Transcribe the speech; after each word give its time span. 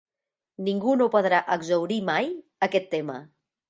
Ningú 0.69 0.95
no 1.03 1.09
podrà 1.17 1.43
exhaurir 1.59 2.01
mai 2.11 2.35
aquest 2.71 2.95
tema. 2.99 3.25